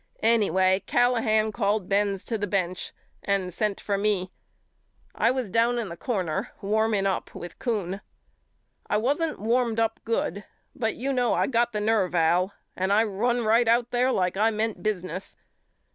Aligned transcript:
Anyway 0.23 0.81
Callahan 0.87 1.51
called 1.51 1.87
Benz 1.87 2.23
to 2.23 2.35
the 2.35 2.47
bench 2.47 2.91
and 3.21 3.53
sent 3.53 3.79
for 3.79 3.99
me. 3.99 4.31
I 5.13 5.29
was 5.29 5.51
down 5.51 5.77
in 5.77 5.89
the 5.89 5.95
corner 5.95 6.51
wanning 6.59 7.05
up 7.05 7.35
with 7.35 7.59
Kuhn. 7.59 8.01
I 8.89 8.97
wasn't 8.97 9.37
warmed 9.37 9.79
up 9.79 9.99
good 10.03 10.43
but 10.73 10.95
you 10.95 11.13
know 11.13 11.35
I 11.35 11.45
got 11.45 11.71
the 11.71 11.79
nerve 11.81 12.15
Al 12.15 12.51
and 12.75 12.91
I 12.91 13.03
run 13.03 13.45
right 13.45 13.67
out 13.67 13.91
there 13.91 14.11
like 14.11 14.35
I 14.37 14.49
meant 14.49 14.81
business. 14.81 15.35